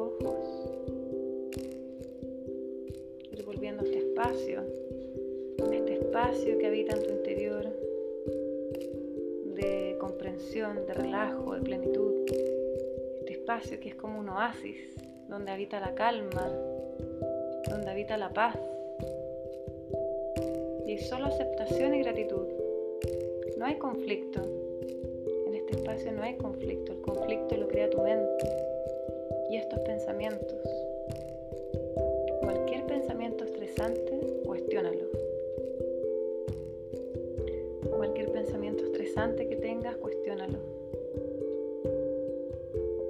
ojos, 0.00 0.36
ir 3.32 3.44
volviendo 3.44 3.82
a 3.82 3.84
este 3.84 3.98
espacio, 3.98 4.62
este 5.72 5.92
espacio 5.94 6.58
que 6.58 6.66
habita 6.66 6.96
en 6.96 7.02
tu 7.02 7.10
interior, 7.10 7.66
de 10.50 10.94
relajo, 10.94 11.54
de 11.54 11.60
plenitud. 11.60 12.12
Este 13.20 13.32
espacio 13.32 13.78
que 13.78 13.90
es 13.90 13.94
como 13.94 14.18
un 14.18 14.28
oasis, 14.28 14.76
donde 15.28 15.52
habita 15.52 15.78
la 15.78 15.94
calma, 15.94 16.50
donde 17.68 17.90
habita 17.90 18.16
la 18.16 18.32
paz. 18.32 18.58
Y 20.86 20.98
solo 20.98 21.26
aceptación 21.26 21.94
y 21.94 22.02
gratitud. 22.02 22.46
No 23.58 23.66
hay 23.66 23.76
conflicto. 23.76 24.42
En 25.46 25.54
este 25.54 25.76
espacio 25.76 26.12
no 26.12 26.22
hay 26.22 26.36
conflicto. 26.36 26.92
El 26.92 27.00
conflicto 27.00 27.56
lo 27.56 27.68
crea 27.68 27.88
tu 27.88 28.02
mente 28.02 28.69
y 29.50 29.56
estos 29.56 29.80
pensamientos. 29.80 30.58
Cualquier 32.40 32.86
pensamiento 32.86 33.44
estresante, 33.44 34.12
cuestiónalo. 34.46 35.06
Cualquier 37.90 38.30
pensamiento 38.30 38.84
estresante 38.84 39.48
que 39.48 39.56
tengas, 39.56 39.96
cuestiónalo. 39.96 40.58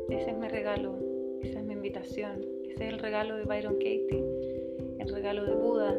Ese 0.09 0.31
es 0.31 0.39
mi 0.39 0.49
regalo, 0.49 0.95
esa 1.43 1.59
es 1.59 1.65
mi 1.65 1.75
invitación, 1.75 2.43
ese 2.65 2.87
es 2.87 2.93
el 2.95 2.99
regalo 2.99 3.37
de 3.37 3.45
Byron 3.45 3.75
Katie, 3.75 4.25
el 4.99 5.09
regalo 5.13 5.45
de 5.45 5.55
Buda, 5.55 5.99